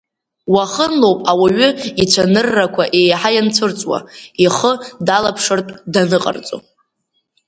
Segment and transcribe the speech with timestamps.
[0.53, 1.67] Уахынлоуп ауаҩы
[2.03, 3.99] ицәаныррақәа еиҳа ианцәырҵуа,
[4.45, 4.71] ихы
[5.05, 6.57] далаԥшыртә даныҟарҵо…